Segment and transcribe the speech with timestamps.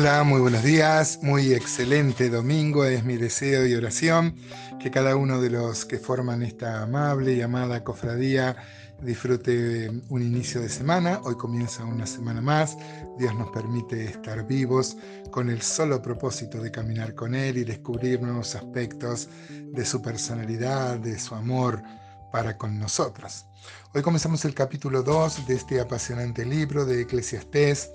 [0.00, 4.36] Hola, muy buenos días, muy excelente domingo, es mi deseo y oración
[4.78, 8.54] que cada uno de los que forman esta amable y amada cofradía
[9.02, 11.20] disfrute un inicio de semana.
[11.24, 12.78] Hoy comienza una semana más,
[13.18, 14.96] Dios nos permite estar vivos
[15.32, 21.00] con el solo propósito de caminar con Él y descubrir nuevos aspectos de su personalidad,
[21.00, 21.82] de su amor
[22.30, 23.46] para con nosotros.
[23.94, 27.90] Hoy comenzamos el capítulo 2 de este apasionante libro de Eclesiastés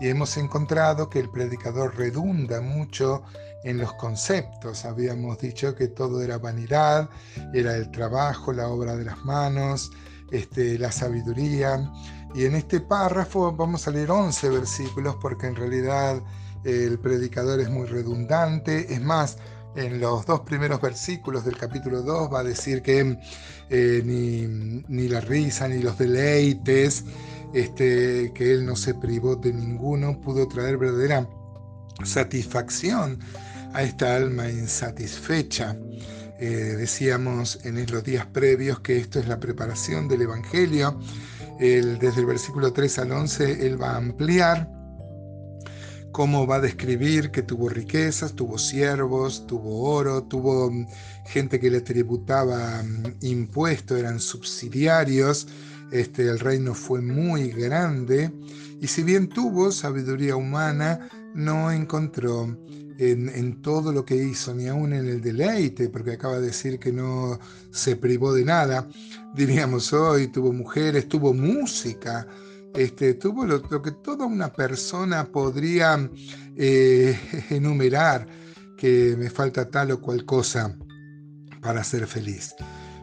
[0.00, 3.22] y hemos encontrado que el predicador redunda mucho
[3.64, 4.84] en los conceptos.
[4.84, 7.08] Habíamos dicho que todo era vanidad,
[7.52, 9.90] era el trabajo, la obra de las manos,
[10.30, 11.90] este, la sabiduría.
[12.34, 16.22] Y en este párrafo vamos a leer 11 versículos porque en realidad
[16.64, 18.92] el predicador es muy redundante.
[18.92, 19.36] Es más,
[19.76, 23.18] en los dos primeros versículos del capítulo 2 va a decir que
[23.68, 27.04] eh, ni, la risa ni los deleites,
[27.54, 31.28] este, que él no se privó de ninguno, pudo traer verdadera
[32.04, 33.18] satisfacción
[33.72, 35.76] a esta alma insatisfecha.
[36.38, 40.98] Eh, decíamos en los días previos que esto es la preparación del Evangelio.
[41.58, 44.80] desde el versículo 3 al 11 él va a ampliar
[46.12, 50.86] cómo va a describir que tuvo riquezas, tuvo siervos, tuvo oro, tuvo mm,
[51.26, 55.46] gente que le tributaba mm, impuestos, eran subsidiarios,
[55.92, 58.32] este, el reino fue muy grande
[58.80, 62.56] y si bien tuvo sabiduría humana, no encontró
[62.98, 66.92] en, todo lo que hizo, ni aún en el deleite, porque acaba de decir que
[66.92, 67.38] no
[67.70, 68.86] se privó de nada,
[69.34, 72.26] diríamos hoy, tuvo mujeres, tuvo música,
[72.74, 76.10] este, tuvo lo, que toda una persona podría
[76.56, 77.18] eh,
[77.50, 78.26] enumerar,
[78.76, 80.76] que me falta tal o cual cosa
[81.60, 82.54] para ser feliz.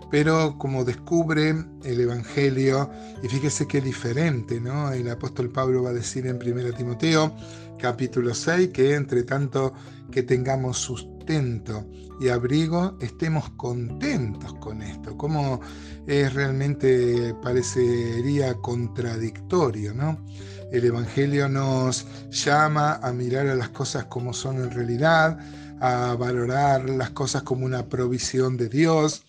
[0.09, 1.49] Pero como descubre
[1.83, 2.89] el Evangelio,
[3.21, 4.91] y fíjese qué diferente, ¿no?
[4.91, 7.35] El apóstol Pablo va a decir en 1 Timoteo,
[7.77, 9.73] capítulo 6, que entre tanto
[10.11, 11.85] que tengamos sustento
[12.21, 15.17] y abrigo, estemos contentos con esto.
[15.17, 15.59] Como
[16.07, 20.23] es realmente parecería contradictorio, ¿no?
[20.71, 25.37] El Evangelio nos llama a mirar a las cosas como son en realidad,
[25.79, 29.23] a valorar las cosas como una provisión de Dios,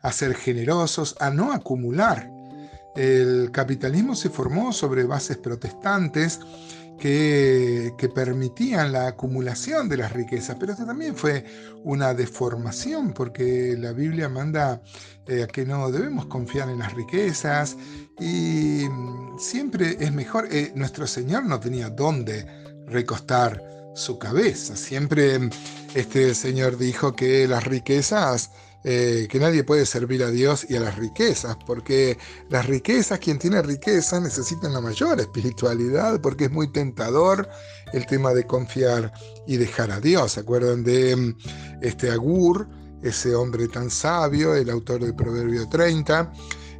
[0.00, 2.30] a ser generosos, a no acumular.
[2.94, 6.40] El capitalismo se formó sobre bases protestantes
[7.02, 11.44] que, permitían la acumulación de las riquezas, pero esto también fue
[11.82, 14.80] una deformación, porque la Biblia manda
[15.26, 17.76] eh, que no debemos confiar en las riquezas
[18.20, 22.46] y mm, siempre es mejor, eh, nuestro Señor no tenía dónde
[22.86, 23.60] recostar
[23.94, 25.50] su cabeza, siempre
[25.94, 28.50] este Señor dijo que las riquezas
[28.84, 33.38] eh, que nadie puede servir a Dios y a las riquezas, porque las riquezas, quien
[33.38, 37.48] tiene riquezas necesita una mayor espiritualidad, porque es muy tentador
[37.92, 39.12] el tema de confiar
[39.46, 40.32] y dejar a Dios.
[40.32, 41.36] ¿Se acuerdan de
[41.80, 42.68] este Agur,
[43.04, 46.32] ese hombre tan sabio, el autor del Proverbio 30?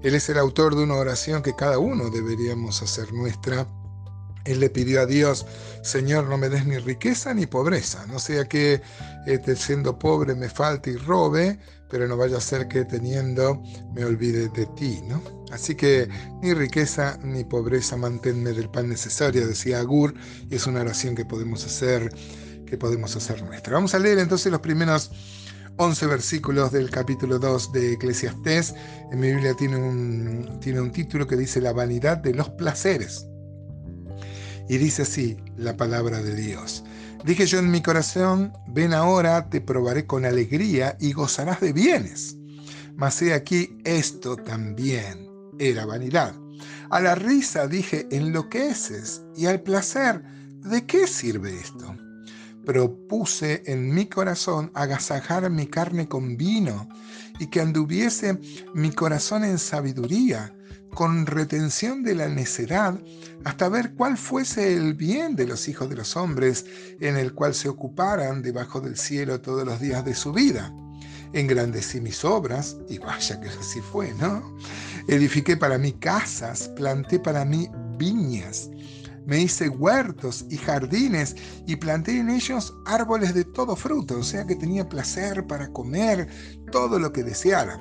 [0.03, 3.69] Él es el autor de una oración que cada uno deberíamos hacer nuestra.
[4.44, 5.47] Él le pidió a Dios,
[5.82, 8.82] Señor, no me des ni riqueza ni pobreza, no sea que
[9.26, 11.58] este, siendo pobre me falte y robe,
[11.88, 13.62] pero no vaya a ser que teniendo
[13.94, 15.22] me olvide de ti, ¿no?
[15.52, 16.08] Así que
[16.41, 20.14] ni riqueza ni pobreza manténme del pan necesario, decía Agur,
[20.50, 22.12] y es una oración que podemos hacer,
[22.66, 23.75] que podemos hacer nuestra.
[23.75, 25.10] Vamos a leer entonces los primeros
[25.76, 28.75] 11 versículos del capítulo 2 de Eclesiastés.
[29.10, 33.26] En mi Biblia tiene un, tiene un título que dice La vanidad de los placeres.
[34.72, 36.83] Y dice así la palabra de Dios.
[37.27, 42.38] Dije yo en mi corazón, ven ahora, te probaré con alegría y gozarás de bienes.
[42.97, 45.28] Mas he aquí, esto también
[45.59, 46.34] era vanidad.
[46.88, 50.22] A la risa dije, enloqueces, y al placer,
[50.65, 51.94] ¿de qué sirve esto?
[52.65, 56.88] Propuse en mi corazón agasajar mi carne con vino,
[57.38, 58.41] y que anduviese
[58.72, 60.56] mi corazón en sabiduría,
[60.94, 62.99] con retención de la necedad,
[63.44, 66.67] hasta ver cuál fuese el bien de los hijos de los hombres,
[67.00, 70.75] en el cual se ocuparan debajo del cielo todos los días de su vida.
[71.32, 74.56] Engrandecí mis obras, y vaya que así fue, ¿no?
[75.08, 78.69] Edifiqué para mí casas, planté para mí viñas,
[79.26, 81.37] me hice huertos y jardines
[81.67, 86.29] y planté en ellos árboles de todo fruto, o sea que tenía placer para comer
[86.70, 87.81] todo lo que deseara.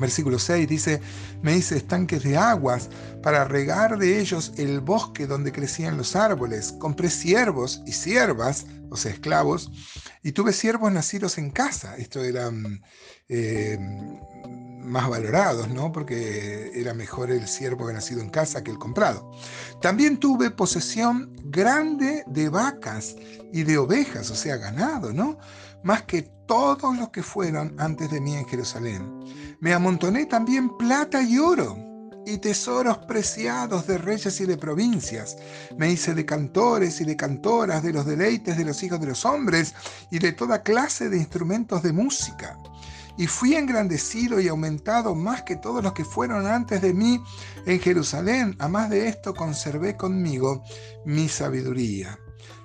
[0.00, 1.00] Versículo 6 dice,
[1.42, 2.88] me hice estanques de aguas
[3.22, 6.72] para regar de ellos el bosque donde crecían los árboles.
[6.78, 9.70] Compré siervos y siervas, o sea, esclavos,
[10.22, 11.96] y tuve siervos nacidos en casa.
[11.96, 12.82] Esto eran
[13.28, 13.78] eh,
[14.84, 15.90] más valorados, ¿no?
[15.92, 19.30] Porque era mejor el siervo que nacido en casa que el comprado.
[19.80, 23.14] También tuve posesión grande de vacas
[23.52, 25.38] y de ovejas, o sea, ganado, ¿no?
[25.84, 29.56] Más que todos los que fueron antes de mí en Jerusalén.
[29.60, 31.78] Me amontoné también plata y oro
[32.26, 35.36] y tesoros preciados de reyes y de provincias.
[35.76, 39.24] Me hice de cantores y de cantoras, de los deleites de los hijos de los
[39.24, 39.74] hombres
[40.10, 42.58] y de toda clase de instrumentos de música.
[43.16, 47.22] Y fui engrandecido y aumentado más que todos los que fueron antes de mí
[47.66, 48.56] en Jerusalén.
[48.58, 50.62] A más de esto conservé conmigo
[51.04, 52.18] mi sabiduría.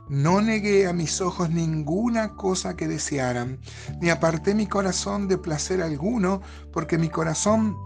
[0.09, 3.59] No negué a mis ojos ninguna cosa que desearan,
[4.01, 6.41] ni aparté mi corazón de placer alguno,
[6.73, 7.77] porque mi corazón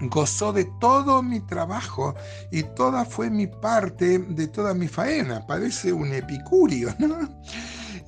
[0.00, 2.14] gozó de todo mi trabajo
[2.50, 5.46] y toda fue mi parte de toda mi faena.
[5.46, 7.28] Parece un epicurio, ¿no?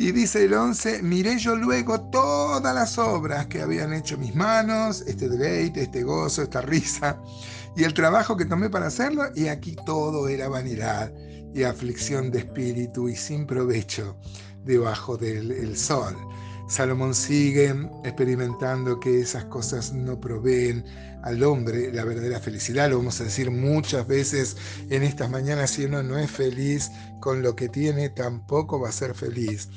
[0.00, 5.02] Y dice el 11, miré yo luego todas las obras que habían hecho mis manos,
[5.06, 7.20] este deleite, este gozo, esta risa,
[7.76, 11.12] y el trabajo que tomé para hacerlo, y aquí todo era vanidad
[11.54, 14.16] y aflicción de espíritu y sin provecho
[14.64, 16.16] debajo del sol.
[16.70, 17.74] Salomón sigue
[18.04, 20.84] experimentando que esas cosas no proveen
[21.24, 22.88] al hombre la verdadera felicidad.
[22.88, 24.56] Lo vamos a decir muchas veces
[24.88, 28.92] en estas mañanas, si uno no es feliz con lo que tiene, tampoco va a
[28.92, 29.68] ser feliz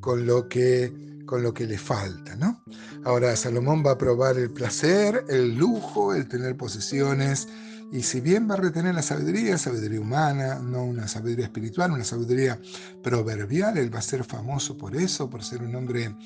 [0.00, 0.92] con lo que,
[1.24, 2.36] con lo que le falta.
[2.36, 2.62] ¿no?
[3.02, 7.48] Ahora Salomón va a probar el placer, el lujo, el tener posesiones,
[7.92, 12.04] y si bien va a retener la sabiduría, sabiduría humana, no una sabiduría espiritual, una
[12.04, 12.58] sabiduría
[13.02, 16.16] proverbial, él va a ser famoso por eso, por ser un hombre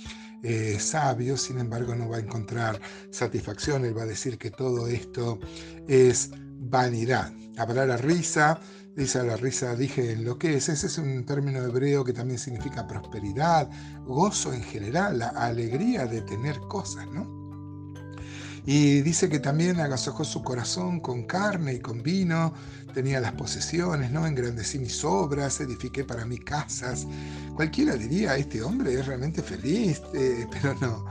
[0.44, 2.80] eh, sabio, sin embargo no va a encontrar
[3.10, 5.40] satisfacción, él va a decir que todo esto
[5.88, 6.30] es
[6.60, 7.32] vanidad.
[7.56, 8.60] La palabra risa,
[8.94, 12.38] dice la risa, dije en lo que es, ese es un término hebreo que también
[12.38, 13.68] significa prosperidad,
[14.04, 17.35] gozo en general, la alegría de tener cosas, ¿no?
[18.66, 22.52] Y dice que también agasojó su corazón con carne y con vino,
[22.92, 24.26] tenía las posesiones, ¿no?
[24.26, 27.06] Engrandecí mis obras, edifiqué para mí casas.
[27.54, 31.04] Cualquiera diría, este hombre es realmente feliz, eh, pero no.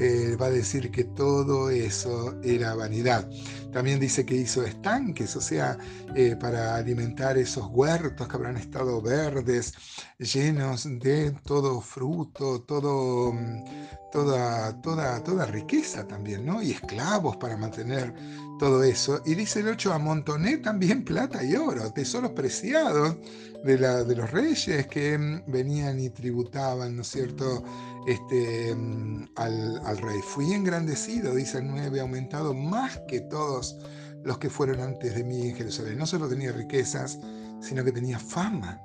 [0.00, 3.28] Eh, va a decir que todo eso era vanidad.
[3.72, 5.76] También dice que hizo estanques, o sea,
[6.14, 9.74] eh, para alimentar esos huertos que habrán estado verdes,
[10.18, 13.64] llenos de todo fruto, todo, mm,
[14.12, 16.62] toda, toda, toda riqueza también, ¿no?
[16.62, 18.14] Y esclavos para mantener
[18.58, 19.20] todo eso.
[19.26, 23.16] Y dice el 8, amontoné también plata y oro, tesoros preciados
[23.64, 27.64] de, la, de los reyes que mm, venían y tributaban, ¿no es cierto?,
[28.06, 30.20] este, mm, al, al, rey.
[30.22, 33.78] Fui engrandecido, dice el 9, aumentado más que todos
[34.24, 35.98] los que fueron antes de mí en Jerusalén.
[35.98, 37.18] No solo tenía riquezas,
[37.60, 38.80] sino que tenía fama.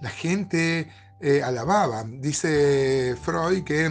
[0.00, 0.88] La gente
[1.20, 2.04] eh, alababa.
[2.04, 3.86] Dice Freud que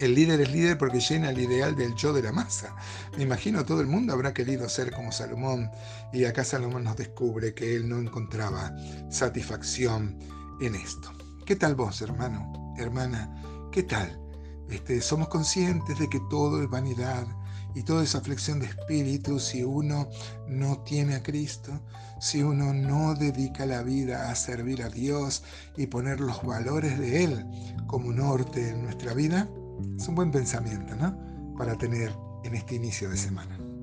[0.00, 2.74] el líder es líder porque llena el ideal del yo de la masa.
[3.16, 5.70] Me imagino todo el mundo habrá querido ser como Salomón
[6.12, 8.74] y acá Salomón nos descubre que él no encontraba
[9.10, 10.18] satisfacción
[10.60, 11.12] en esto.
[11.46, 13.30] ¿Qué tal vos, hermano, hermana?
[13.72, 14.23] ¿Qué tal?
[14.70, 17.26] Este, somos conscientes de que todo es vanidad
[17.74, 20.08] y toda esa aflicción de espíritu si uno
[20.48, 21.72] no tiene a Cristo,
[22.20, 25.42] si uno no dedica la vida a servir a Dios
[25.76, 27.46] y poner los valores de Él
[27.86, 29.48] como norte en nuestra vida.
[29.98, 31.18] Es un buen pensamiento, ¿no?
[31.58, 32.14] Para tener
[32.44, 33.73] en este inicio de semana.